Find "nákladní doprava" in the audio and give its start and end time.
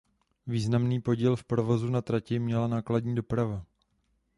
2.67-3.65